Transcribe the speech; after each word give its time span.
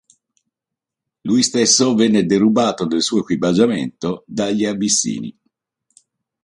Lui 1.23 1.43
stesso 1.43 1.93
venne 1.93 2.25
derubato 2.25 2.87
del 2.87 3.03
suo 3.03 3.19
equipaggiamento 3.19 4.23
dagli 4.25 4.65
abissini. 4.65 5.37